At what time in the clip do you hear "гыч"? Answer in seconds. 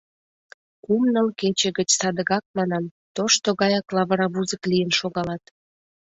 1.77-1.89